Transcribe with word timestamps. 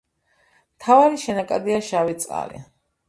მთავარი 0.77 1.21
შენაკადია 1.25 1.83
შავი 1.91 2.17
წყალი. 2.25 2.65